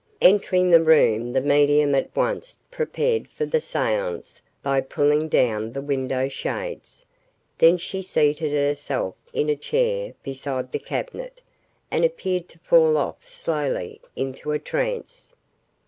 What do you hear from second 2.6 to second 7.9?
prepared for the seance by pulling down the window shades. Then